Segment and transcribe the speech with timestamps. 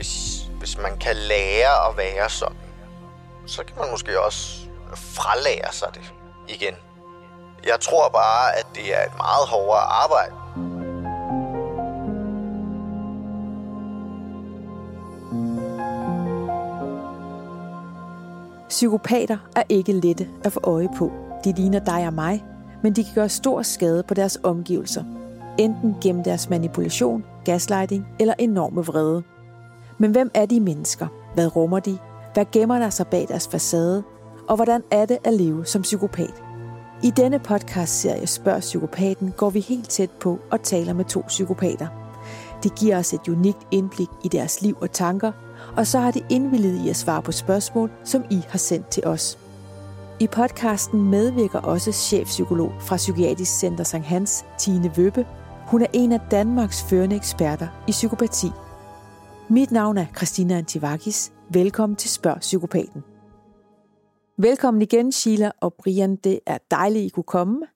[0.00, 2.56] hvis, hvis man kan lære at være sådan,
[3.46, 6.14] så kan man måske også fralære sig det
[6.48, 6.74] igen.
[7.66, 10.32] Jeg tror bare, at det er et meget hårdere arbejde.
[18.68, 21.12] Psykopater er ikke lette at få øje på.
[21.44, 22.44] De ligner dig og mig,
[22.82, 25.04] men de kan gøre stor skade på deres omgivelser.
[25.58, 29.22] Enten gennem deres manipulation, gaslighting eller enorme vrede.
[30.00, 31.06] Men hvem er de mennesker?
[31.34, 31.98] Hvad rummer de?
[32.34, 34.02] Hvad gemmer der sig bag deres facade?
[34.48, 36.42] Og hvordan er det at leve som psykopat?
[37.02, 41.86] I denne podcast-serie Spørg Psykopaten går vi helt tæt på og taler med to psykopater.
[42.62, 45.32] Det giver os et unikt indblik i deres liv og tanker,
[45.76, 49.06] og så har det indvillet i at svare på spørgsmål, som I har sendt til
[49.06, 49.38] os.
[50.20, 53.94] I podcasten medvirker også chefpsykolog fra Psykiatrisk Center St.
[53.94, 55.26] Hans, Tine Vøbe.
[55.66, 58.50] Hun er en af Danmarks førende eksperter i psykopati.
[59.52, 61.32] Mit navn er Christina Antivakis.
[61.52, 63.02] Velkommen til Spørg Psykopaten.
[64.38, 66.16] Velkommen igen, Sheila og Brian.
[66.16, 67.66] Det er dejligt, I kunne komme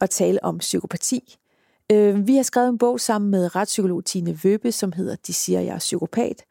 [0.00, 1.36] og tale om psykopati.
[1.92, 5.60] Øh, vi har skrevet en bog sammen med retspsykolog Tine Vøbe, som hedder De siger,
[5.60, 6.42] jeg er psykopat.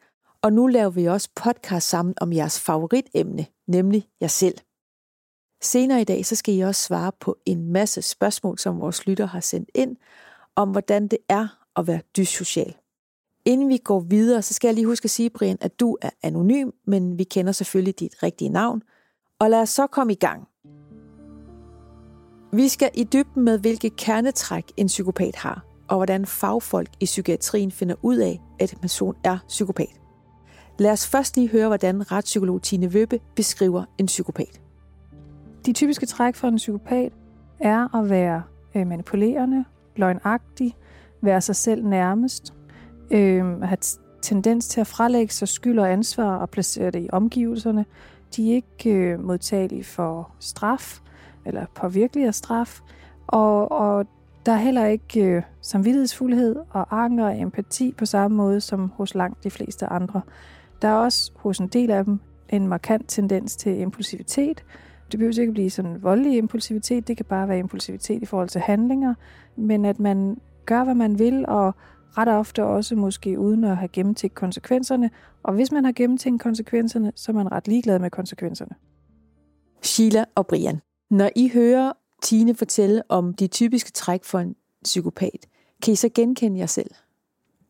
[0.41, 4.57] Og nu laver vi også podcast sammen om jeres favoritemne, nemlig jer selv.
[5.61, 9.25] Senere i dag, så skal I også svare på en masse spørgsmål, som vores lytter
[9.25, 9.97] har sendt ind,
[10.55, 12.75] om hvordan det er at være dyssocial.
[13.49, 16.09] Inden vi går videre, så skal jeg lige huske at sige, Brian, at du er
[16.23, 18.81] anonym, men vi kender selvfølgelig dit rigtige navn.
[19.39, 20.47] Og lad os så komme i gang.
[22.53, 27.71] Vi skal i dybden med, hvilke kernetræk en psykopat har, og hvordan fagfolk i psykiatrien
[27.71, 30.01] finder ud af, at en person er psykopat.
[30.79, 34.61] Lad os først lige høre, hvordan retspsykolog Tine Vøbe beskriver en psykopat.
[35.65, 37.13] De typiske træk for en psykopat
[37.59, 38.43] er at være
[38.75, 40.75] øh, manipulerende, løgnagtig,
[41.21, 42.53] være sig selv nærmest,
[43.11, 43.77] øh, have
[44.21, 47.85] tendens til at frelægge sig skyld og ansvar og placere det i omgivelserne.
[48.35, 50.99] De er ikke øh, modtagelige for straf
[51.45, 52.79] eller påvirkelig af straf,
[53.27, 54.05] og, og
[54.45, 59.15] der er heller ikke øh, samvittighedsfuldhed og anger og empati på samme måde som hos
[59.15, 60.21] langt de fleste andre.
[60.81, 64.63] Der er også hos en del af dem en markant tendens til impulsivitet.
[65.11, 68.61] Det behøver ikke blive sådan voldelig impulsivitet, det kan bare være impulsivitet i forhold til
[68.61, 69.13] handlinger,
[69.55, 71.75] men at man gør, hvad man vil, og
[72.17, 75.09] ret ofte også måske uden at have gennemtænkt konsekvenserne.
[75.43, 78.75] Og hvis man har gennemtænkt konsekvenserne, så er man ret ligeglad med konsekvenserne.
[79.81, 85.47] Sheila og Brian, når I hører Tine fortælle om de typiske træk for en psykopat,
[85.83, 86.91] kan I så genkende jer selv?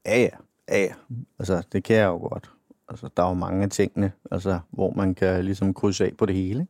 [0.05, 0.29] Ja, ja.
[0.69, 0.93] ja, ja.
[1.39, 2.51] Altså, det kan jeg jo godt.
[2.89, 6.25] Altså, der er jo mange af tingene, altså, hvor man kan ligesom krydse af på
[6.25, 6.67] det hele.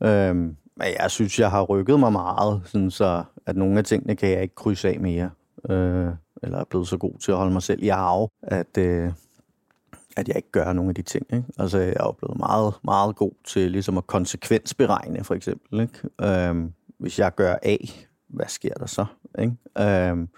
[0.00, 0.28] Ikke?
[0.28, 4.16] Øhm, men jeg synes, jeg har rykket mig meget, sådan så at nogle af tingene
[4.16, 5.30] kan jeg ikke krydse af mere.
[5.70, 6.08] Øh,
[6.42, 9.12] eller er blevet så god til at holde mig selv i arve, at, øh,
[10.16, 11.26] at jeg ikke gør nogle af de ting.
[11.32, 11.44] Ikke?
[11.58, 15.80] Altså, jeg er blevet meget, meget god til ligesom at konsekvensberegne, for eksempel.
[15.80, 16.48] Ikke?
[16.48, 17.76] Øhm, hvis jeg gør A,
[18.28, 19.04] hvad sker der så?
[19.38, 19.52] Ikke?
[19.78, 20.28] Øhm,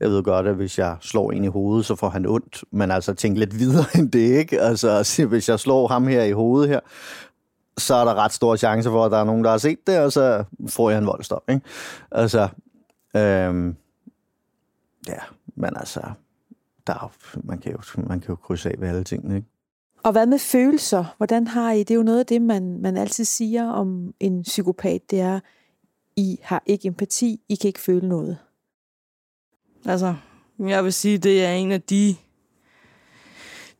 [0.00, 2.90] jeg ved godt, at hvis jeg slår en i hovedet, så får han ondt, men
[2.90, 4.60] altså tænk lidt videre end det, ikke?
[4.60, 6.80] Altså, hvis jeg slår ham her i hovedet her,
[7.78, 9.98] så er der ret stor chance for, at der er nogen, der har set det,
[9.98, 11.62] og så får jeg en voldstop, ikke?
[12.10, 12.48] Altså,
[13.16, 13.76] øhm,
[15.08, 15.18] ja,
[15.54, 16.00] men altså,
[16.86, 17.12] der,
[17.44, 19.48] man, kan jo, man kan jo krydse af ved alle tingene, ikke?
[20.02, 21.14] Og hvad med følelser?
[21.16, 21.78] Hvordan har I?
[21.78, 25.40] Det er jo noget af det, man, man altid siger om en psykopat, det er,
[26.16, 28.38] I har ikke empati, I kan ikke føle noget.
[29.84, 30.14] Altså,
[30.58, 32.16] jeg vil sige, det er en af de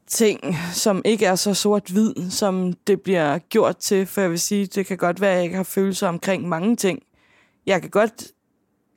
[0.06, 0.40] ting,
[0.72, 4.86] som ikke er så sort-hvid, som det bliver gjort til, for jeg vil sige, det
[4.86, 7.02] kan godt være, at jeg ikke har følelser omkring mange ting.
[7.66, 8.32] Jeg kan godt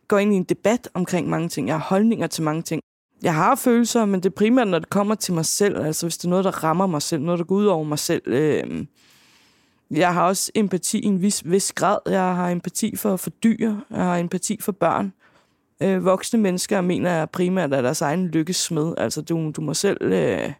[0.07, 1.67] går ind i en debat omkring mange ting.
[1.67, 2.81] Jeg har holdninger til mange ting.
[3.23, 5.77] Jeg har følelser, men det er primært, når det kommer til mig selv.
[5.85, 7.99] Altså, hvis det er noget, der rammer mig selv, noget, der går ud over mig
[7.99, 8.21] selv.
[8.25, 8.85] Øh,
[9.91, 11.97] jeg har også empati i en vis, vis grad.
[12.05, 13.75] Jeg har empati for, for dyr.
[13.91, 15.13] Jeg har empati for børn.
[15.81, 18.93] Øh, voksne mennesker mener jeg primært er deres egen lykkesmed.
[18.97, 19.97] Altså, du, du må selv...
[20.01, 20.53] Øh,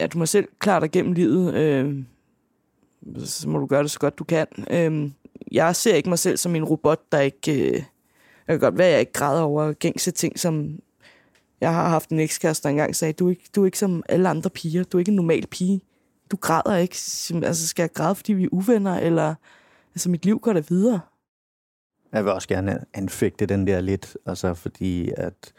[0.00, 1.54] ja, du må selv klare dig gennem livet.
[1.54, 2.04] Øh,
[3.24, 4.46] så må du gøre det så godt du kan.
[4.70, 5.10] Øh,
[5.52, 7.52] jeg ser ikke mig selv som en robot, der ikke...
[7.52, 7.82] Øh,
[8.48, 10.78] jeg kan godt være, at jeg ikke græder over gængse ting, som...
[11.60, 14.02] Jeg har haft en ekskæreste, der engang sagde, du er, ikke, du er ikke som
[14.08, 14.84] alle andre piger.
[14.84, 15.80] Du er ikke en normal pige.
[16.30, 16.96] Du græder ikke.
[17.46, 18.98] Altså, skal jeg græde, fordi vi er uvenner?
[18.98, 19.34] Eller...
[19.94, 21.00] Altså, mit liv går da videre.
[22.12, 25.52] Jeg vil også gerne anfægte den der lidt, altså fordi at,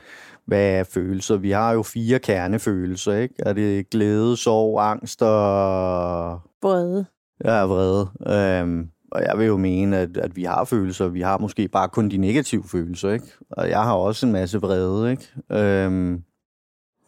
[0.46, 1.38] hvad er følelser?
[1.38, 3.36] Vi har jo fire kernefølelser, ikke?
[3.40, 6.42] Er det glæde, sorg, angst og...
[6.62, 7.06] Vrede.
[7.46, 8.10] Ja, vrede.
[8.28, 11.08] Øhm, og jeg vil jo mene, at, at vi har følelser.
[11.08, 13.26] Vi har måske bare kun de negative følelser, ikke?
[13.50, 15.28] Og jeg har også en masse vrede, ikke?
[15.52, 16.24] Øhm,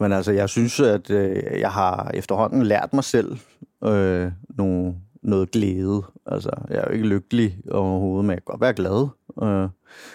[0.00, 3.38] Men altså, jeg synes, at øh, jeg har efterhånden lært mig selv
[3.84, 6.02] øh, nogle, noget glæde.
[6.26, 9.08] Altså, jeg er jo ikke lykkelig overhovedet, men jeg kan godt være glad.
[9.42, 9.68] Øh,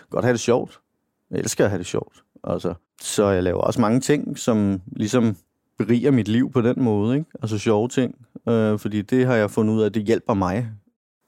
[0.09, 0.79] godt have det sjovt.
[1.31, 2.23] Jeg elsker at have det sjovt.
[2.43, 5.35] Altså, så jeg laver også mange ting, som ligesom
[5.77, 7.15] beriger mit liv på den måde.
[7.17, 7.29] Ikke?
[7.41, 8.15] Altså sjove ting.
[8.49, 10.69] Øh, fordi det har jeg fundet ud af, at det hjælper mig.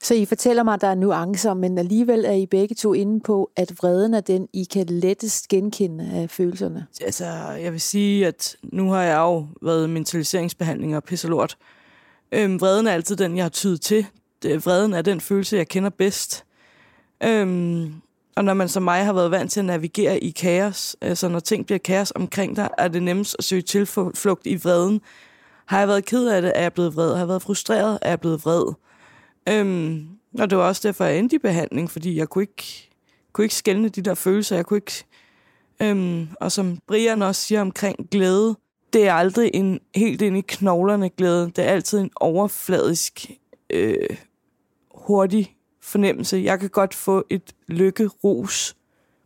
[0.04, 3.20] Så I fortæller mig, at der er nuancer, men alligevel er I begge to inde
[3.20, 6.86] på, at vreden er den, I kan lettest genkende af følelserne.
[7.00, 7.24] Altså,
[7.62, 11.56] jeg vil sige, at nu har jeg jo været mentaliseringsbehandling og pisselort.
[12.32, 14.06] Øhm, vreden er altid den, jeg har tydet til.
[14.42, 16.44] Det, vreden er den følelse, jeg kender bedst.
[17.22, 17.94] Øhm,
[18.36, 21.40] og når man som mig har været vant til at navigere i kaos, altså når
[21.40, 25.00] ting bliver kaos omkring dig, er det nemmest at søge tilflugt i vreden.
[25.66, 27.10] Har jeg været ked af det, er jeg blevet vred.
[27.10, 28.74] Har jeg været frustreret, er jeg blevet vred.
[29.48, 30.08] Øhm,
[30.38, 32.90] og det var også derfor, jeg endte i behandling, fordi jeg kunne ikke,
[33.32, 34.56] kunne ikke skælne de der følelser.
[34.56, 35.04] Jeg kunne ikke...
[35.82, 38.56] Øhm, og som Brian også siger omkring glæde,
[38.92, 41.50] det er aldrig en helt ind i knoglerne glæde.
[41.56, 43.30] Det er altid en overfladisk,
[43.70, 44.16] øh,
[44.94, 46.36] hurtig fornemmelse.
[46.36, 48.76] Jeg kan godt få et lykkerus,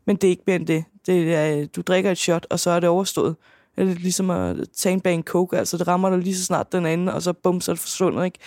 [0.05, 0.85] men det er ikke mere end det.
[1.07, 3.37] det er, du drikker et shot, og så er det overstået.
[3.77, 6.73] Det er ligesom at tage en bag coke, altså det rammer dig lige så snart
[6.73, 8.39] den anden, og så bum, så er det forsvundet, ikke?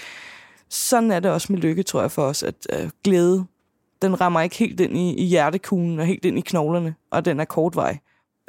[0.71, 3.45] Sådan er det også med lykke, tror jeg for os, at øh, glæde,
[4.01, 7.39] den rammer ikke helt ind i, i hjertekuglen og helt ind i knoglerne, og den
[7.39, 7.97] er kortvej.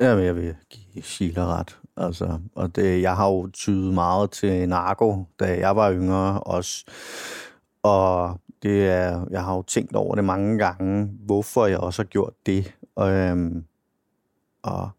[0.00, 1.78] Jamen, jeg vil give Sheila ret.
[1.96, 6.84] Altså, og det, jeg har jo tydet meget til narko, da jeg var yngre også.
[7.82, 12.06] Og det er, jeg har jo tænkt over det mange gange, hvorfor jeg også har
[12.06, 12.74] gjort det.
[12.96, 13.64] Og, øhm,
[14.62, 14.90] og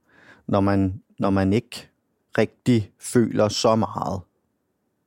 [0.47, 1.89] når, man, når man ikke
[2.37, 4.21] rigtig føler så meget,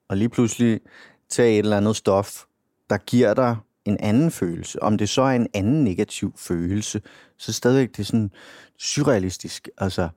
[0.08, 0.80] og lige pludselig
[1.28, 2.44] tage et eller andet stof,
[2.90, 4.82] der giver dig en anden følelse.
[4.82, 7.02] Om det så er en anden negativ følelse,
[7.38, 8.30] så stadigvæk det er sådan
[8.78, 9.68] surrealistisk.
[9.78, 10.08] Altså,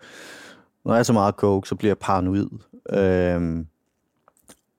[0.85, 2.49] når jeg er så meget coke, så bliver jeg paranoid.
[2.89, 3.67] Øhm,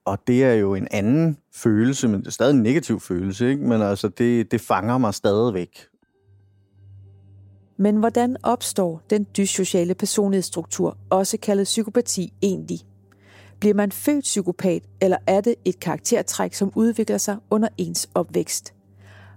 [0.05, 3.63] og det er jo en anden følelse, men det er stadig en negativ følelse, ikke?
[3.63, 5.87] Men altså, det, det fanger mig stadigvæk.
[7.77, 12.81] Men hvordan opstår den dyssociale personlighedsstruktur, også kaldet psykopati, egentlig?
[13.61, 18.75] Bliver man født psykopat, eller er det et karaktertræk, som udvikler sig under ens opvækst?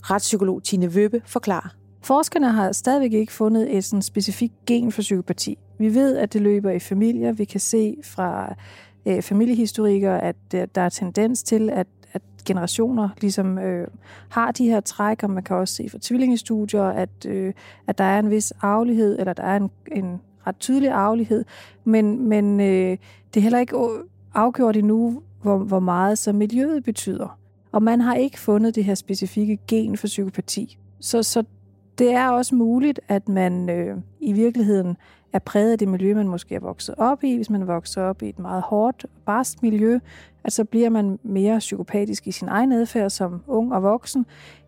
[0.01, 1.75] Retspsykolog Tine Vøbe forklarer.
[2.01, 5.57] Forskerne har stadigvæk ikke fundet et sådan specifikt gen for psykopati.
[5.79, 7.31] Vi ved, at det løber i familier.
[7.31, 8.55] Vi kan se fra
[9.05, 13.87] øh, familiehistorikker, at øh, der er tendens til, at, at generationer ligesom øh,
[14.29, 17.53] har de her træk, og man kan også se fra tvillingestudier, at, øh,
[17.87, 21.45] at der er en vis arvelighed, eller der er en, en ret tydelig arvelighed,
[21.83, 22.97] men, men øh,
[23.33, 23.75] det er heller ikke
[24.33, 27.39] afgjort endnu, hvor, hvor meget så miljøet betyder.
[27.71, 30.77] Og man har ikke fundet det her specifikke gen for psykopati.
[30.99, 31.43] Så, så
[31.97, 34.97] det er også muligt, at man øh, i virkeligheden
[35.33, 37.35] er præget af det miljø, man måske er vokset op i.
[37.35, 39.99] Hvis man vokser op i et meget hårdt, barst miljø,
[40.43, 44.25] at så bliver man mere psykopatisk i sin egen adfærd som ung og voksen.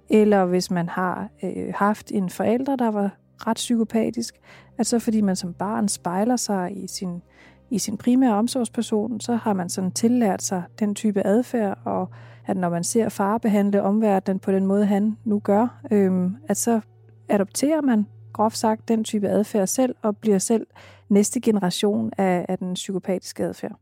[0.10, 3.18] Eller hvis man har øh, haft en forælder, der var
[3.48, 4.36] ret psykopatisk,
[4.78, 7.22] at så fordi man som barn spejler sig i sin
[7.70, 12.10] i sin primære omsorgsperson, så har man sådan tillært sig den type adfærd, og
[12.48, 16.58] at når man ser far behandle omverdenen på den måde, han nu gør, øhm, at
[16.58, 16.82] så
[17.30, 20.68] adopterer man groft sagt den type adfærd selv, og bliver selv
[21.10, 23.80] næste generation af, af den psykopatiske adfærd.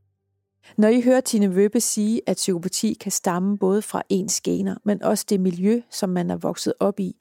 [0.78, 5.04] Når I hører Tine Vøbe sige, at psykopati kan stamme både fra ens gener, men
[5.04, 7.16] også det miljø, som man er vokset op i,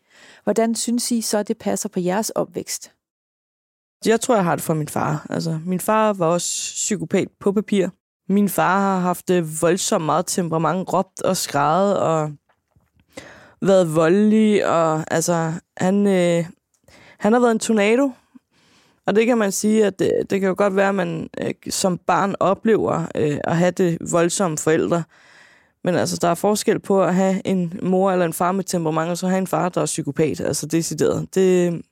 [0.45, 2.93] hvordan synes I så, det passer på jeres opvækst?
[4.07, 5.27] Jeg tror, jeg har det for min far.
[5.31, 7.89] Altså, min far var også psykopat på papir.
[8.29, 12.33] Min far har haft øh, voldsomt meget temperament, råbt og skrevet og
[13.63, 14.67] været voldelig.
[14.67, 16.45] Og, altså, han, øh,
[17.19, 18.11] han har været en tornado.
[19.07, 21.55] Og det kan man sige, at det, det kan jo godt være, at man øh,
[21.71, 25.03] som barn oplever øh, at have det voldsomme forældre.
[25.85, 29.11] Men altså, der er forskel på at have en mor eller en far med temperament,
[29.11, 30.41] og så have en far, der er psykopat.
[30.41, 31.35] Altså, decideret.
[31.35, 31.83] Det,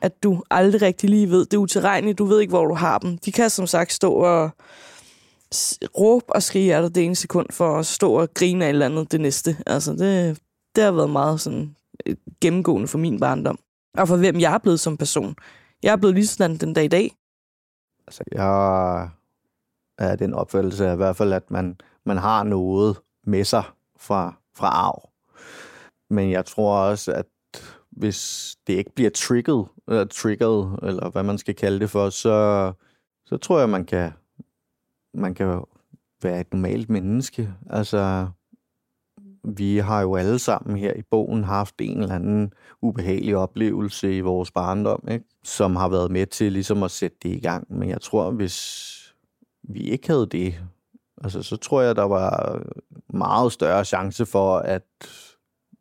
[0.00, 1.44] at du aldrig rigtig lige ved.
[1.44, 3.18] Det er utilregneligt, du ved ikke, hvor du har dem.
[3.18, 4.50] De kan som sagt stå og
[5.98, 8.72] råbe og skrige af dig det ene sekund, for at stå og grine af et
[8.72, 9.56] eller andet det næste.
[9.66, 10.40] Altså, det,
[10.76, 11.76] det har været meget sådan
[12.06, 13.58] øh, gennemgående for min barndom.
[13.98, 15.36] Og for hvem jeg er blevet som person.
[15.82, 17.12] Jeg er blevet lige sådan den dag i dag.
[18.06, 19.08] Altså, jeg
[19.98, 21.76] er den opfattelse i hvert fald, at man,
[22.06, 23.62] man har noget med sig
[23.98, 25.10] fra, fra arv.
[26.10, 27.26] Men jeg tror også, at
[27.98, 32.72] hvis det ikke bliver trigget, eller triggered, eller hvad man skal kalde det for, så,
[33.26, 34.12] så tror jeg, man kan,
[35.14, 35.62] man kan
[36.22, 37.54] være et normalt menneske.
[37.70, 38.28] Altså,
[39.44, 42.52] vi har jo alle sammen her i bogen haft en eller anden
[42.82, 45.24] ubehagelig oplevelse i vores barndom, ikke?
[45.44, 47.66] som har været med til ligesom at sætte det i gang.
[47.78, 48.88] Men jeg tror, hvis,
[49.62, 50.54] vi ikke havde det,
[51.22, 52.62] altså, så tror jeg, der var
[53.12, 54.82] meget større chance for, at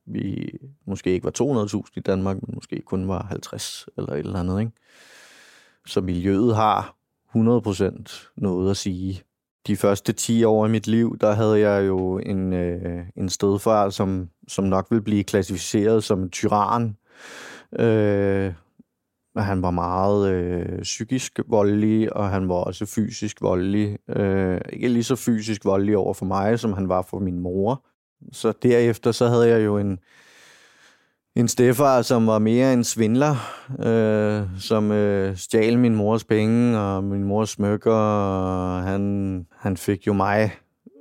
[0.08, 4.40] vi måske ikke var 200.000 i Danmark, men måske kun var 50 eller et eller
[4.40, 4.60] andet.
[4.60, 4.72] Ikke?
[5.86, 6.96] Så miljøet har
[7.36, 9.22] 100% noget at sige.
[9.68, 13.90] De første 10 år i mit liv, der havde jeg jo en, øh, en stedfar,
[13.90, 16.98] som, som nok vil blive klassificeret som en tyran.
[17.80, 18.54] Øh,
[19.38, 23.98] han var meget øh, psykisk voldelig, og han var også fysisk voldelig.
[24.10, 27.86] Øh, ikke lige så fysisk voldelig over for mig, som han var for min mor.
[28.32, 30.00] Så derefter så havde jeg jo en,
[31.36, 33.36] en stefar, som var mere en svindler,
[33.80, 40.08] øh, som øh, stjal min mors penge og min mors smykker, og han, han fik
[40.08, 40.52] jo mig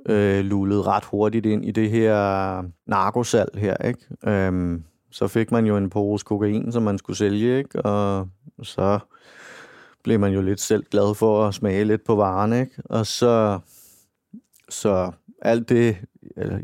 [0.09, 3.99] øh, lullet ret hurtigt ind i det her narkosal her, ikke?
[4.27, 7.81] Øhm, så fik man jo en pose kokain, som man skulle sælge, ikke?
[7.81, 8.29] Og
[8.63, 8.99] så
[10.03, 12.71] blev man jo lidt selv glad for at smage lidt på varen, ikke?
[12.85, 13.59] Og så,
[14.69, 15.97] så alt det,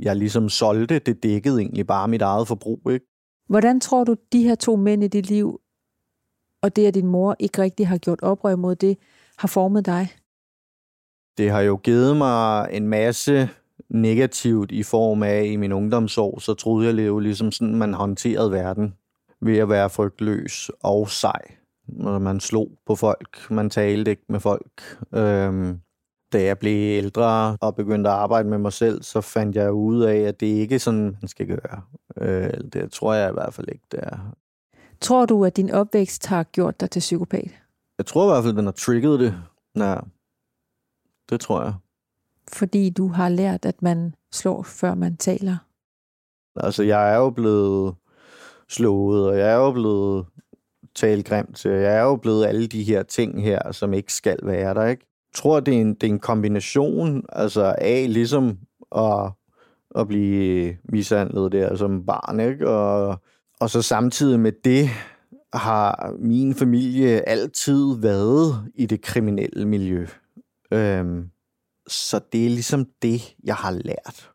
[0.01, 3.05] jeg ligesom solgte, det dækkede egentlig bare mit eget forbrug, ikke?
[3.49, 5.59] Hvordan tror du, de her to mænd i dit liv,
[6.63, 8.97] og det, at din mor ikke rigtig har gjort oprør mod det,
[9.37, 10.07] har formet dig?
[11.37, 13.49] Det har jo givet mig en masse
[13.89, 18.51] negativt i form af, i min ungdomsår, så troede jeg jo ligesom sådan, man håndterede
[18.51, 18.93] verden
[19.41, 21.41] ved at være frygtløs og sej.
[21.87, 24.99] Når man slog på folk, man talte ikke med folk.
[25.13, 25.79] Øhm,
[26.33, 30.01] da jeg blev ældre og begyndte at arbejde med mig selv, så fandt jeg ud
[30.01, 31.81] af, at det ikke er sådan, man skal gøre.
[32.17, 34.35] Øh, det tror jeg i hvert fald ikke, det er.
[35.01, 37.51] Tror du, at din opvækst har gjort dig til psykopat?
[37.97, 39.35] Jeg tror i hvert fald, den har trigget det.
[39.75, 39.95] Ja,
[41.29, 41.73] det tror jeg.
[42.53, 45.57] Fordi du har lært, at man slår, før man taler?
[46.55, 47.95] Altså, jeg er jo blevet
[48.69, 50.25] slået, og jeg er jo blevet
[50.95, 54.39] talt grimt til, jeg er jo blevet alle de her ting her, som ikke skal
[54.43, 55.12] være der, ikke?
[55.33, 58.57] Tror, det er en, det er en kombination altså af ligesom
[58.95, 59.31] at,
[59.95, 62.69] at blive mishandlet der som barn, ikke?
[62.69, 63.21] Og,
[63.59, 64.89] og så samtidig med det
[65.53, 70.07] har min familie altid været i det kriminelle miljø.
[70.71, 71.29] Øhm,
[71.87, 74.31] så det er ligesom det, jeg har lært.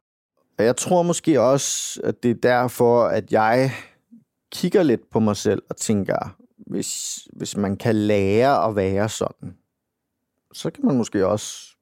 [0.58, 3.70] Og jeg tror måske også, at det er derfor, at jeg
[4.52, 6.36] kigger lidt på mig selv og tænker,
[6.66, 9.54] hvis, hvis man kan lære at være sådan,
[10.52, 11.76] så kan man måske også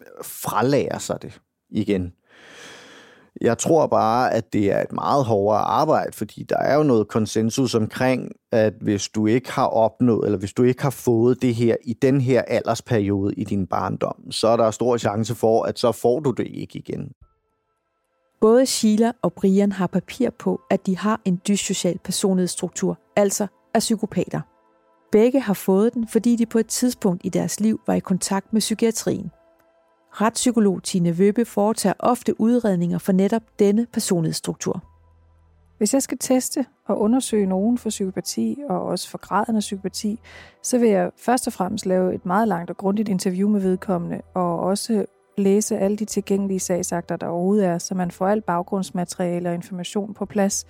[0.00, 1.40] øh, fralære sig det
[1.70, 2.12] igen.
[3.40, 7.08] Jeg tror bare, at det er et meget hårdere arbejde, fordi der er jo noget
[7.08, 11.54] konsensus omkring, at hvis du ikke har opnået, eller hvis du ikke har fået det
[11.54, 15.78] her i den her aldersperiode i din barndom, så er der stor chance for, at
[15.78, 17.12] så får du det ikke igen.
[18.40, 23.78] Både Sheila og Brian har papir på, at de har en dyssocial personlighedsstruktur, altså er
[23.78, 24.40] psykopater.
[25.12, 28.52] Begge har fået den, fordi de på et tidspunkt i deres liv var i kontakt
[28.52, 29.30] med psykiatrien.
[30.12, 34.82] Retspsykolog Tine Vøbe foretager ofte udredninger for netop denne personlighedsstruktur.
[35.78, 40.18] Hvis jeg skal teste og undersøge nogen for psykopati, og også for graden af psykopati,
[40.62, 44.20] så vil jeg først og fremmest lave et meget langt og grundigt interview med vedkommende,
[44.34, 45.04] og også
[45.38, 50.14] læse alle de tilgængelige sagsakter, der overhovedet er, så man får alt baggrundsmateriale og information
[50.14, 50.66] på plads.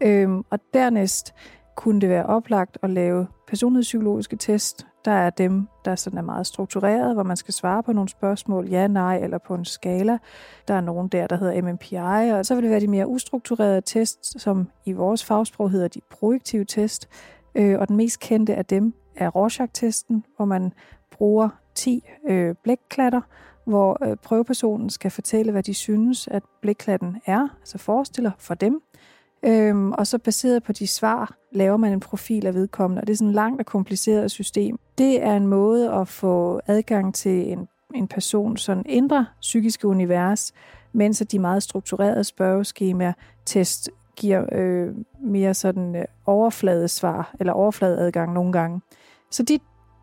[0.00, 1.34] Øhm, og dernæst
[1.78, 4.86] kunne det være oplagt at lave personlighedspsykologiske test.
[5.04, 8.68] Der er dem, der sådan er meget struktureret, hvor man skal svare på nogle spørgsmål,
[8.68, 10.18] ja, nej, eller på en skala.
[10.68, 13.80] Der er nogen der, der hedder MMPI, og så vil det være de mere ustrukturerede
[13.80, 17.08] test, som i vores fagsprog hedder de projektive test.
[17.54, 20.72] Øh, og den mest kendte af dem er Rorschach-testen, hvor man
[21.10, 23.20] bruger 10 øh, blækklatter,
[23.64, 28.82] hvor øh, prøvepersonen skal fortælle, hvad de synes, at blækklatten er, altså forestiller for dem.
[29.42, 33.12] Øhm, og så baseret på de svar, laver man en profil af vedkommende, og det
[33.12, 34.78] er sådan et langt og kompliceret system.
[34.98, 40.52] Det er en måde at få adgang til en, en persons sådan indre psykiske univers,
[40.92, 43.12] mens de meget strukturerede spørgeskemaer,
[43.46, 48.80] test, giver øh, mere sådan øh, overfladesvar, eller overfladeadgang nogle gange.
[49.30, 49.58] Så de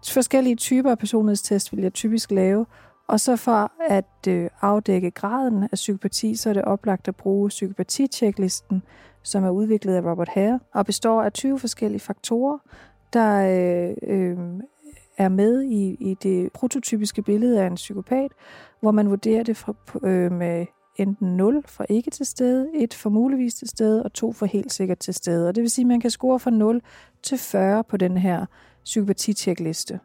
[0.09, 2.65] forskellige typer af personlighedstest vil jeg typisk lave,
[3.07, 7.49] og så for at øh, afdække graden af psykopati, så er det oplagt at bruge
[7.49, 8.83] psykopatitjeklisten,
[9.25, 12.57] som er udviklet af Robert Hare, og består af 20 forskellige faktorer,
[13.13, 14.37] der øh, øh,
[15.17, 18.31] er med i, i det prototypiske billede af en psykopat,
[18.81, 20.65] hvor man vurderer det fra, øh, med
[20.95, 24.73] enten 0 for ikke til stede, 1 for muligvis til stede, og 2 for helt
[24.73, 25.47] sikkert til stede.
[25.47, 26.81] Og det vil sige, at man kan score fra 0
[27.23, 28.45] til 40 på den her
[28.83, 29.99] psykopatitjekliste.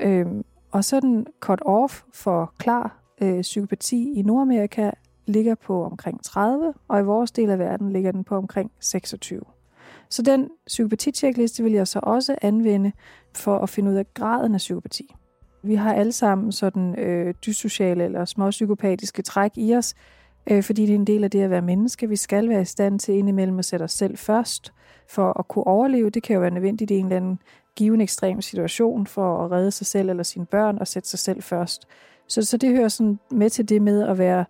[0.00, 0.26] Øh,
[0.70, 4.90] og så den cut-off for klar øh, psykopati i Nordamerika
[5.26, 9.40] ligger på omkring 30, og i vores del af verden ligger den på omkring 26.
[10.10, 12.92] Så den psykopatitjekliste vil jeg så også anvende
[13.34, 15.14] for at finde ud af graden af psykopati.
[15.62, 19.94] Vi har alle sammen sådan øh, dyssociale eller småpsykopatiske træk i os,
[20.50, 22.08] øh, fordi det er en del af det at være menneske.
[22.08, 24.72] Vi skal være i stand til indimellem at sætte os selv først
[25.08, 26.10] for at kunne overleve.
[26.10, 27.38] Det kan jo være nødvendigt i en eller anden
[27.76, 31.42] given ekstrem situation for at redde sig selv eller sine børn og sætte sig selv
[31.42, 31.88] først.
[32.28, 34.44] Så, så det hører sådan med til det med at være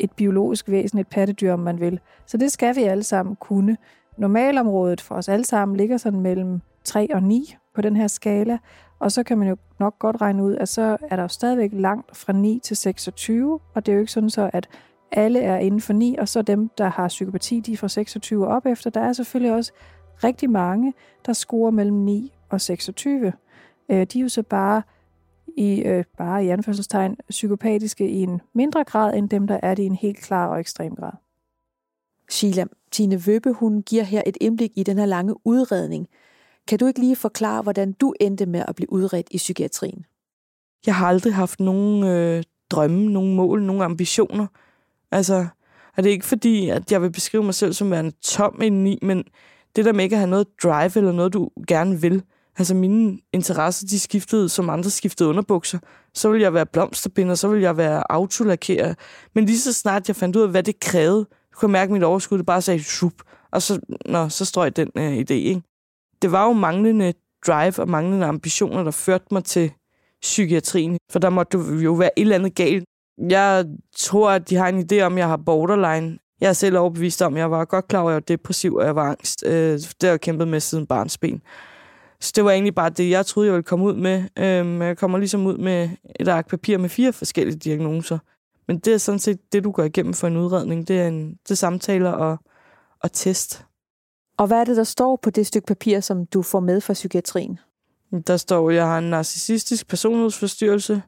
[0.00, 2.00] et, biologisk væsen, et pattedyr, om man vil.
[2.26, 3.76] Så det skal vi alle sammen kunne.
[4.18, 8.58] Normalområdet for os alle sammen ligger sådan mellem 3 og 9 på den her skala,
[8.98, 11.70] og så kan man jo nok godt regne ud, at så er der jo stadigvæk
[11.72, 14.68] langt fra 9 til 26, og det er jo ikke sådan så, at
[15.12, 18.46] alle er inden for 9, og så dem, der har psykopati, de er fra 26
[18.46, 18.90] op efter.
[18.90, 19.72] Der er selvfølgelig også
[20.24, 20.94] rigtig mange,
[21.26, 23.32] der scorer mellem 9 og 26.
[23.88, 24.82] Øh, de er jo så bare
[25.56, 29.82] i, øh, bare i anførselstegn psykopatiske i en mindre grad, end dem, der er det
[29.82, 31.12] i en helt klar og ekstrem grad.
[32.30, 36.08] Sheila, Tine Vøbe, hun giver her et indblik i den her lange udredning.
[36.68, 40.04] Kan du ikke lige forklare, hvordan du endte med at blive udredt i psykiatrien?
[40.86, 44.46] Jeg har aldrig haft nogen øh, drømme, nogen mål, nogen ambitioner.
[45.10, 45.46] Altså,
[45.96, 48.98] og det er ikke fordi, at jeg vil beskrive mig selv som værende tom indeni,
[49.02, 49.24] men
[49.76, 52.22] det der med ikke at have noget drive eller noget, du gerne vil.
[52.58, 55.78] Altså mine interesser, de skiftede, som andre skiftede underbukser.
[56.14, 58.98] Så ville jeg være blomsterbinder, så ville jeg være autolakeret.
[59.34, 61.92] Men lige så snart jeg fandt ud af, hvad det krævede, kunne jeg mærke, at
[61.92, 63.12] mit overskud det bare sagde sup.
[63.52, 65.62] Og så, nå, så strøg den øh, idé, ikke?
[66.22, 67.12] Det var jo manglende
[67.46, 69.72] drive og manglende ambitioner, der førte mig til
[70.22, 70.98] psykiatrien.
[71.12, 72.84] For der måtte jo være et eller andet galt.
[73.30, 73.66] Jeg
[73.96, 76.18] tror, at de har en idé om, at jeg har borderline.
[76.40, 78.74] Jeg er selv overbevist om, at jeg var godt klar over, at jeg var depressiv,
[78.74, 79.44] og jeg var angst.
[79.46, 81.42] Øh, det har jeg kæmpet med siden barnsben.
[82.20, 84.24] Så det var egentlig bare det, jeg troede, jeg ville komme ud med.
[84.38, 85.88] Øh, jeg kommer ligesom ud med
[86.20, 88.18] et ark papir med fire forskellige diagnoser.
[88.68, 90.88] Men det er sådan set det, du går igennem for en udredning.
[90.88, 92.38] Det er, en, det er samtaler og,
[93.00, 93.64] og test.
[94.38, 96.92] Og hvad er det, der står på det stykke papir, som du får med fra
[96.92, 97.58] psykiatrien?
[98.26, 101.02] Der står, at jeg har en narcissistisk personlighedsforstyrrelse,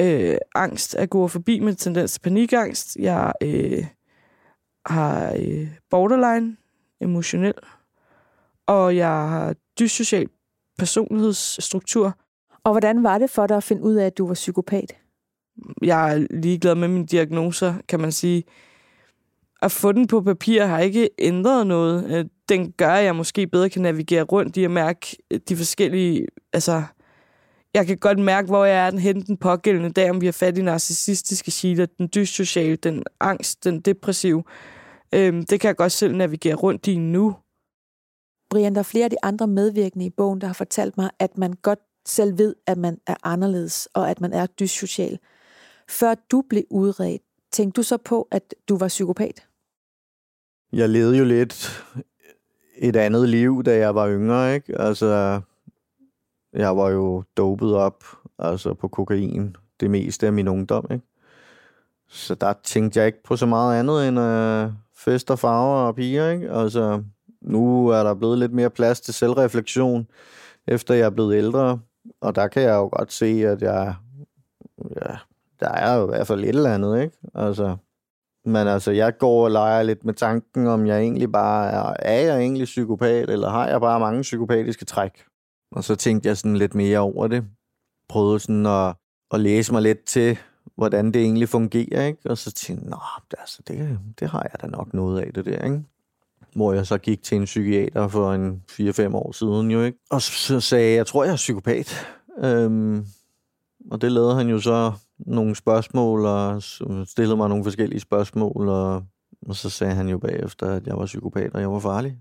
[0.00, 2.96] øh, angst forbi med tendens til panikangst.
[2.96, 3.86] Jeg øh,
[4.86, 6.56] har øh, borderline,
[7.00, 7.54] emotionel,
[8.66, 10.28] og jeg har dyssocial
[10.78, 12.16] personlighedsstruktur.
[12.64, 14.96] Og hvordan var det for dig at finde ud af, at du var psykopat?
[15.82, 18.44] Jeg er ligeglad med mine diagnoser, kan man sige.
[19.62, 22.10] At få den på papir har ikke ændret noget.
[22.10, 25.56] Øh, den gør, at jeg måske bedre kan navigere rundt i at mærke øh, de
[25.56, 26.26] forskellige...
[26.52, 26.82] Altså,
[27.74, 30.32] jeg kan godt mærke, hvor jeg er den hen den pågældende dag, om vi har
[30.32, 34.42] fat i narcissistiske sider, den dyssociale, den angst, den depressiv.
[35.14, 37.36] Øhm, det kan jeg godt selv navigere rundt i nu.
[38.50, 41.38] Brian, der er flere af de andre medvirkende i bogen, der har fortalt mig, at
[41.38, 45.18] man godt selv ved, at man er anderledes, og at man er dyssocial.
[45.88, 49.46] Før du blev udredt, tænkte du så på, at du var psykopat?
[50.72, 51.84] Jeg levede jo lidt
[52.78, 54.80] et andet liv, da jeg var yngre, ikke?
[54.80, 55.40] Altså,
[56.52, 58.04] jeg var jo dopet op,
[58.38, 61.04] altså på kokain, det meste af min ungdom, ikke?
[62.08, 65.94] Så der tænkte jeg ikke på så meget andet end øh, fest og farver og
[65.94, 66.50] piger, ikke?
[66.50, 67.02] Altså,
[67.42, 70.06] nu er der blevet lidt mere plads til selvreflektion,
[70.66, 71.80] efter jeg er blevet ældre.
[72.20, 73.94] Og der kan jeg jo godt se, at jeg,
[74.78, 75.16] ja,
[75.60, 77.16] der er jo i hvert fald et eller andet, ikke?
[77.34, 77.76] Altså,
[78.44, 82.20] men altså, jeg går og leger lidt med tanken, om jeg egentlig bare er, er
[82.20, 85.24] jeg egentlig psykopat, eller har jeg bare mange psykopatiske træk?
[85.72, 87.44] Og så tænkte jeg sådan lidt mere over det.
[88.08, 88.94] Prøvede sådan at,
[89.30, 90.38] at læse mig lidt til,
[90.76, 92.30] hvordan det egentlig fungerer, ikke?
[92.30, 95.64] Og så tænkte jeg, altså, det, det har jeg da nok noget af det der,
[95.64, 95.82] ikke?
[96.54, 99.98] Hvor jeg så gik til en psykiater for en 4-5 år siden jo, ikke?
[100.10, 102.06] Og så sagde jeg, jeg tror, jeg er psykopat.
[102.44, 103.06] Øhm,
[103.90, 106.62] og det lavede han jo så nogle spørgsmål, og
[107.06, 109.04] stillede mig nogle forskellige spørgsmål, og,
[109.46, 112.18] og så sagde han jo bagefter, at jeg var psykopat, og jeg var farlig.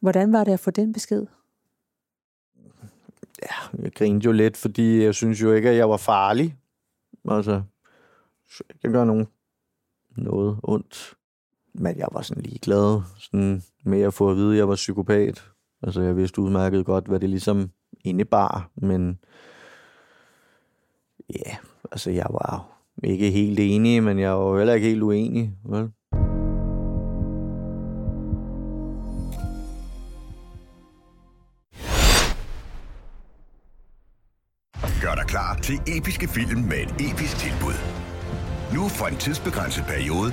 [0.00, 1.26] Hvordan var det at få den besked?
[3.42, 6.56] Ja, jeg grinede jo lidt, fordi jeg synes jo ikke, at jeg var farlig.
[7.30, 7.62] Altså,
[8.82, 9.26] jeg gøre nogen
[10.16, 11.14] noget ondt.
[11.74, 15.44] Men jeg var sådan ligeglad sådan med at få at vide, at jeg var psykopat.
[15.82, 17.70] Altså, jeg vidste udmærket godt, hvad det ligesom
[18.04, 19.18] indebar, men
[21.30, 21.56] ja,
[21.92, 25.90] altså, jeg var ikke helt enig, men jeg var heller ikke helt uenig, vel?
[35.02, 37.76] Gør dig klar til episke film med et episk tilbud.
[38.74, 40.32] Nu for en tidsbegrænset periode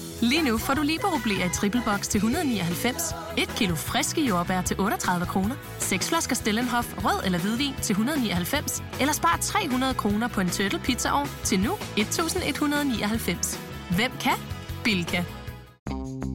[0.21, 4.79] Lige nu får du liberobleer i triple box til 199, et kilo friske jordbær til
[4.79, 10.41] 38 kroner, seks flasker Stellenhof rød eller hvidvin til 199, eller spar 300 kroner på
[10.41, 13.59] en turtle pizzaovn til nu 1199.
[13.95, 14.37] Hvem kan?
[14.83, 15.23] Bilka.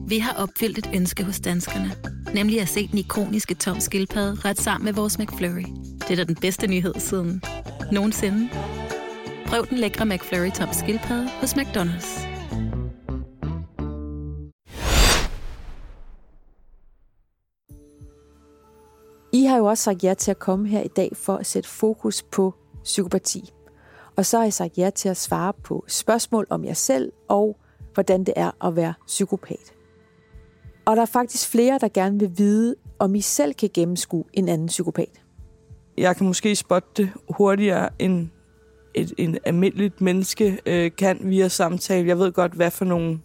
[0.07, 1.91] Vi har opfyldt et ønske hos danskerne.
[2.33, 5.65] Nemlig at se den ikoniske tom skildpadde ret sammen med vores McFlurry.
[5.99, 7.43] Det er da den bedste nyhed siden
[7.91, 8.49] nogensinde.
[9.45, 12.36] Prøv den lækre McFlurry tom skildpadde hos McDonald's.
[19.69, 22.53] Også sagt ja til at komme her i dag for at sætte fokus på
[22.83, 23.53] psykopati.
[24.15, 27.57] Og så har jeg sagt ja til at svare på spørgsmål om jer selv og
[27.93, 29.73] hvordan det er at være psykopat.
[30.85, 34.49] Og der er faktisk flere, der gerne vil vide, om I selv kan gennemskue en
[34.49, 35.21] anden psykopat.
[35.97, 38.29] Jeg kan måske spotte det hurtigere, end
[38.93, 42.07] et, en almindeligt menneske øh, kan via samtale.
[42.07, 43.19] Jeg ved godt, hvad for nogle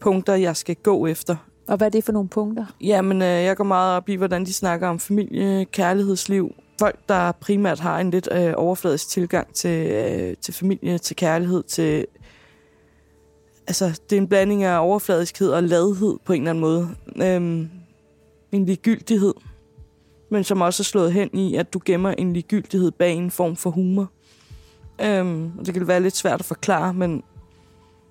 [0.00, 1.36] punkter, jeg skal gå efter.
[1.68, 2.66] Og hvad er det for nogle punkter?
[2.80, 6.54] Jamen, øh, jeg går meget op i, hvordan de snakker om familie, kærlighedsliv.
[6.78, 11.62] Folk, der primært har en lidt øh, overfladisk tilgang til, øh, til familie, til kærlighed,
[11.62, 12.06] til...
[13.66, 16.88] Altså, det er en blanding af overfladiskhed og ladhed på en eller anden måde.
[17.22, 17.68] Øhm,
[18.52, 19.34] en ligegyldighed,
[20.30, 23.56] men som også er slået hen i, at du gemmer en ligegyldighed bag en form
[23.56, 24.10] for humor.
[25.02, 27.22] Øhm, og det kan være lidt svært at forklare, men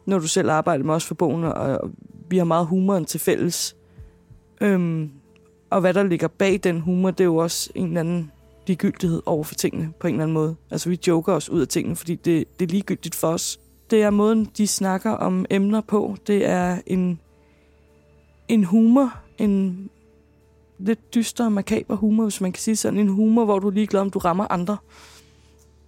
[0.06, 1.90] når du selv arbejder med os for bogen, og
[2.30, 3.76] vi har meget humoren til fælles.
[4.62, 5.12] Øhm,
[5.70, 8.32] og hvad der ligger bag den humor, det er jo også en eller anden
[8.68, 10.56] ligegyldighed over for tingene på en eller anden måde.
[10.72, 13.60] Altså vi joker os ud af tingene, fordi det, det er ligegyldigt for os.
[13.90, 16.16] Det er måden, de snakker om emner på.
[16.28, 17.20] Det er en,
[18.48, 19.90] en humor, en
[20.80, 23.00] lidt dyster, makaber humor, hvis man kan sige sådan.
[23.00, 24.78] En humor, hvor du er ligeglad, om du rammer andre.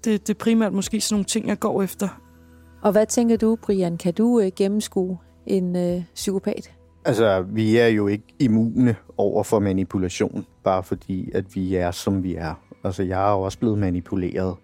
[0.04, 2.21] Det, det er primært måske sådan nogle ting, jeg går efter.
[2.82, 3.97] Og hvad tænker du, Brian?
[3.97, 6.71] Kan du øh, gennemskue en øh, psykopat?
[7.05, 12.23] Altså, vi er jo ikke immune over for manipulation, bare fordi, at vi er, som
[12.23, 12.53] vi er.
[12.83, 14.55] Altså, jeg er jo også blevet manipuleret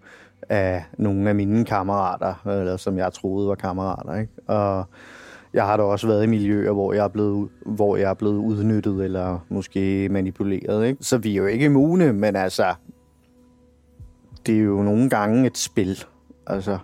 [0.48, 4.32] af nogle af mine kammerater, eller som jeg troede var kammerater, ikke?
[4.46, 4.84] Og
[5.54, 8.36] jeg har da også været i miljøer, hvor jeg er blevet, hvor jeg er blevet
[8.36, 11.04] udnyttet, eller måske manipuleret, ikke?
[11.04, 12.74] Så vi er jo ikke immune, men altså,
[14.46, 16.04] det er jo nogle gange et spil.
[16.46, 16.78] Altså,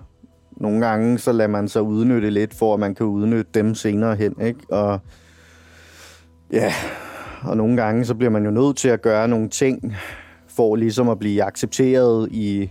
[0.61, 4.17] nogle gange så lader man sig udnytte lidt, for at man kan udnytte dem senere
[4.17, 4.61] hen, ikke?
[4.69, 5.01] Og
[6.53, 6.73] ja,
[7.43, 9.97] og nogle gange så bliver man jo nødt til at gøre nogle ting,
[10.49, 12.71] for ligesom at blive accepteret i,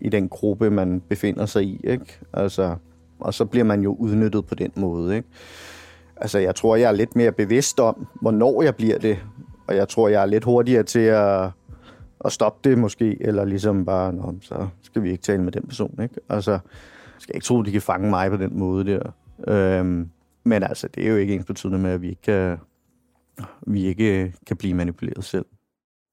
[0.00, 2.18] i den gruppe, man befinder sig i, ikke?
[2.32, 2.76] Altså,
[3.20, 5.28] og så bliver man jo udnyttet på den måde, ikke?
[6.16, 9.18] Altså, jeg tror, jeg er lidt mere bevidst om, hvornår jeg bliver det,
[9.66, 11.50] og jeg tror, jeg er lidt hurtigere til at,
[12.24, 15.66] at stoppe det måske, eller ligesom bare, Nå, så skal vi ikke tale med den
[15.66, 16.14] person, ikke?
[16.28, 16.58] Altså,
[17.18, 19.10] skal ikke tro, de kan fange mig på den måde der.
[19.48, 20.10] Øhm,
[20.44, 22.58] men altså, det er jo ikke ens betydende med, at vi ikke kan,
[23.66, 25.46] vi ikke kan blive manipuleret selv.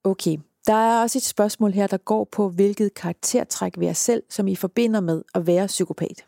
[0.04, 0.38] Okay.
[0.68, 4.48] Der er også et spørgsmål her, der går på, hvilket karaktertræk ved jer selv, som
[4.48, 6.26] I forbinder med at være psykopat.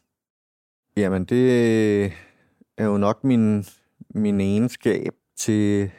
[0.98, 2.06] Jamen, det
[2.78, 3.66] er jo nok min,
[4.10, 5.92] min egenskab til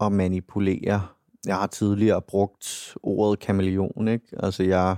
[0.00, 1.02] at manipulere.
[1.46, 4.26] Jeg har tidligere brugt ordet kameleon, ikke?
[4.42, 4.96] Altså, jeg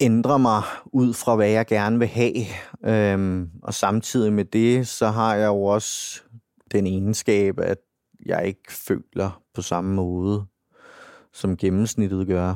[0.00, 2.44] ændre mig ud fra, hvad jeg gerne vil have.
[2.84, 6.22] Øhm, og samtidig med det, så har jeg jo også
[6.72, 7.78] den egenskab, at
[8.26, 10.44] jeg ikke føler på samme måde,
[11.32, 12.54] som gennemsnittet gør.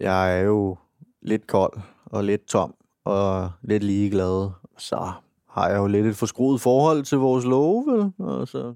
[0.00, 0.76] Jeg er jo
[1.22, 4.50] lidt kold og lidt tom og lidt ligeglad.
[4.78, 5.12] Så
[5.48, 8.30] har jeg jo lidt et forskruet forhold til vores love, vel?
[8.40, 8.74] Altså.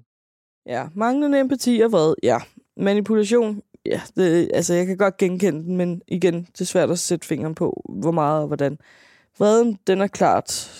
[0.65, 2.13] Ja, manglende empati og hvad?
[2.23, 2.37] Ja,
[2.77, 3.61] manipulation.
[3.85, 7.27] Ja, det, altså jeg kan godt genkende den, men igen, det er svært at sætte
[7.27, 8.77] fingeren på, hvor meget og hvordan.
[9.39, 10.77] Vreden, den er klart.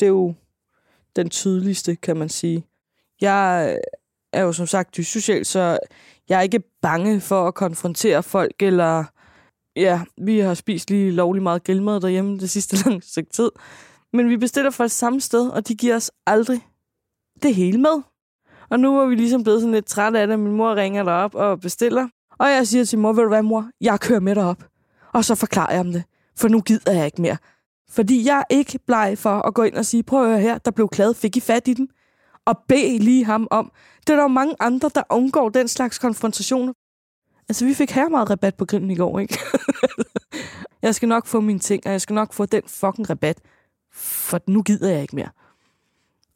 [0.00, 0.34] Det er jo
[1.16, 2.66] den tydeligste, kan man sige.
[3.20, 3.78] Jeg
[4.32, 5.78] er jo som sagt dyssocial, så
[6.28, 9.04] jeg er ikke bange for at konfrontere folk, eller
[9.76, 13.50] ja, vi har spist lige lovlig meget grillmad derhjemme det sidste lange stykke tid.
[14.12, 16.60] Men vi bestiller fra det samme sted, og de giver os aldrig
[17.42, 18.02] det hele med.
[18.74, 20.38] Og nu er vi ligesom blevet sådan lidt trætte af det.
[20.38, 22.08] Min mor ringer derop og bestiller.
[22.38, 24.64] Og jeg siger til mor, ved du hvad mor, jeg kører med derop.
[25.12, 26.04] Og så forklarer jeg dem det.
[26.36, 27.36] For nu gider jeg ikke mere.
[27.90, 30.58] Fordi jeg er ikke bleg for at gå ind og sige, prøv at høre her,
[30.58, 31.88] der blev klaget, fik I fat i den?
[32.44, 33.72] og bed lige ham om.
[34.00, 36.72] Det er der jo mange andre, der undgår den slags konfrontationer.
[37.48, 39.38] Altså, vi fik her meget rabat på grillen i går, ikke?
[40.82, 43.38] jeg skal nok få mine ting, og jeg skal nok få den fucking rabat,
[43.92, 45.30] for nu gider jeg ikke mere.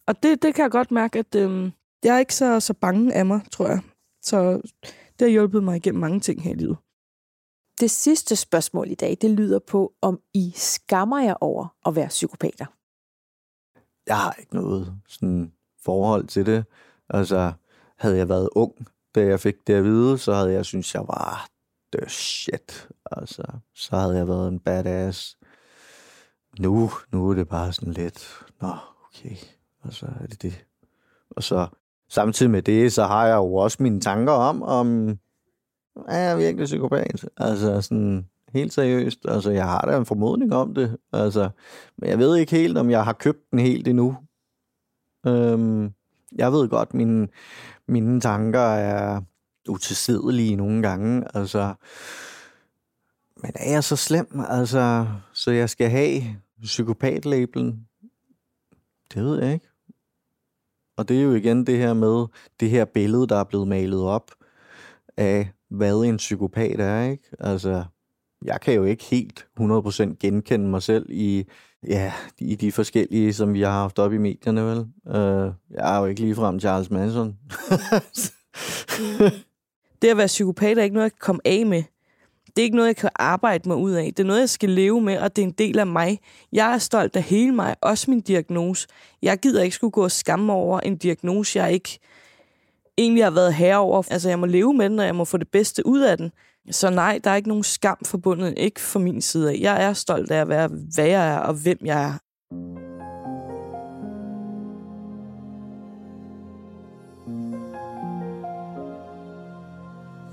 [0.06, 1.72] Og det, det kan jeg godt mærke, at øhm,
[2.04, 3.80] jeg er ikke så, så bange af mig, tror jeg.
[4.22, 4.60] Så
[5.18, 6.76] det har hjulpet mig igennem mange ting her i livet.
[7.80, 12.08] Det sidste spørgsmål i dag, det lyder på, om I skammer jer over at være
[12.08, 12.66] psykopater.
[14.06, 15.52] Jeg har ikke noget sådan
[15.84, 16.64] forhold til det.
[17.10, 17.52] Altså,
[17.96, 21.02] havde jeg været ung, da jeg fik det at vide, så havde jeg synes jeg
[21.08, 21.48] var
[21.92, 22.88] the shit.
[23.10, 25.38] Altså, så havde jeg været en badass.
[26.58, 28.76] Nu, nu er det bare sådan lidt, nå,
[29.08, 29.36] okay,
[29.80, 30.66] og så er det det.
[31.30, 31.68] Og så
[32.08, 35.18] samtidig med det, så har jeg jo også mine tanker om, om
[36.08, 37.24] er jeg virkelig psykopat?
[37.36, 39.18] Altså sådan helt seriøst.
[39.28, 40.96] Altså jeg har da en formodning om det.
[41.12, 41.50] Altså,
[41.98, 44.16] men jeg ved ikke helt, om jeg har købt den helt endnu.
[45.26, 45.92] Øhm,
[46.36, 47.28] jeg ved godt, mine,
[47.88, 49.20] mine tanker er
[49.68, 51.24] utilsidelige nogle gange.
[51.34, 51.74] Altså,
[53.42, 56.22] men er jeg så slem, altså, så jeg skal have
[56.62, 57.86] psykopatlabelen?
[59.14, 59.67] Det ved jeg ikke.
[60.98, 62.26] Og det er jo igen det her med
[62.60, 64.30] det her billede, der er blevet malet op
[65.16, 67.24] af, hvad en psykopat er, ikke?
[67.40, 67.84] Altså,
[68.44, 71.44] jeg kan jo ikke helt 100% genkende mig selv i,
[71.86, 74.78] ja, i de forskellige, som vi har haft op i medierne, vel?
[74.78, 77.26] Uh, jeg er jo ikke ligefrem Charles Manson.
[80.02, 81.82] det at være psykopat er ikke noget, jeg kan komme af med.
[82.58, 84.04] Det er ikke noget, jeg kan arbejde mig ud af.
[84.04, 86.18] Det er noget, jeg skal leve med, og det er en del af mig.
[86.52, 88.88] Jeg er stolt af hele mig, også min diagnose.
[89.22, 91.98] Jeg gider ikke skulle gå og skamme over en diagnose, jeg ikke
[92.98, 94.02] egentlig har været herover.
[94.10, 96.32] Altså, jeg må leve med den, og jeg må få det bedste ud af den.
[96.70, 99.56] Så nej, der er ikke nogen skam forbundet, ikke fra min side af.
[99.60, 102.27] Jeg er stolt af at være, hvad jeg er, og hvem jeg er.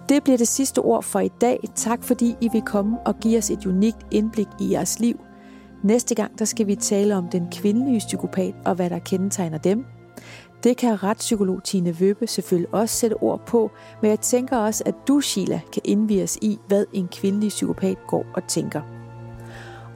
[0.10, 1.70] Det bliver det sidste ord for i dag.
[1.76, 5.20] Tak fordi I vil komme og give os et unikt indblik i jeres liv.
[5.84, 9.86] Næste gang der skal vi tale om den kvindelige psykopat og hvad der kendetegner dem.
[10.63, 14.96] Det kan retspsykolog Tine Vøbe selvfølgelig også sætte ord på, men jeg tænker også, at
[15.08, 18.82] du, Sheila, kan indvige os i, hvad en kvindelig psykopat går og tænker.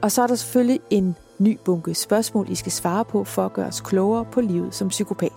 [0.02, 3.52] Og så er der selvfølgelig en ny bunke spørgsmål, I skal svare på for at
[3.52, 5.32] gøre os klogere på livet som psykopat.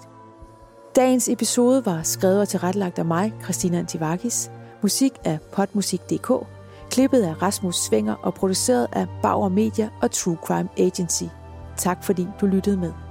[0.95, 4.51] Dagens episode var skrevet og tilrettelagt af mig, Christina Antivakis.
[4.83, 6.31] Musik af potmusik.dk.
[6.91, 11.23] Klippet af Rasmus Svinger og produceret af Bauer Media og True Crime Agency.
[11.77, 13.02] Tak fordi du lyttede med.